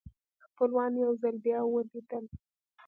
خپلوان 0.49 0.91
یو 1.03 1.11
ځل 1.21 1.35
بیا 1.45 1.59
ولیدل. 1.65 2.25